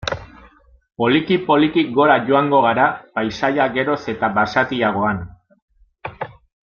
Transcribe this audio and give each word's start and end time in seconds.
Poliki-poliki 1.01 1.83
gora 1.97 2.15
joango 2.29 2.61
gara, 2.67 2.87
paisaia 3.19 3.69
geroz 3.77 3.99
eta 4.15 4.31
basatiagoan. 4.39 5.23